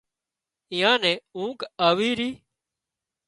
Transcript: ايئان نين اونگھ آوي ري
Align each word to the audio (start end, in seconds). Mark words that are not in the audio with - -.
ايئان 0.73 0.97
نين 1.03 1.19
اونگھ 1.37 1.63
آوي 1.87 2.09
ري 2.19 2.29